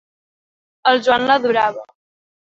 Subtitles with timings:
[0.91, 1.85] El Joan l'adorava.